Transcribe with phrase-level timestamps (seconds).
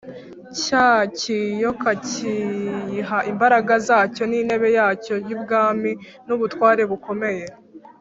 [0.61, 5.91] Cya kiyoka kiyiha imbaraga zacyo n’intebe yacyo y’ubwami,
[6.25, 7.45] n’ubutware bukomeye.